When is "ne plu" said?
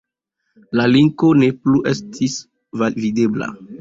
1.41-1.81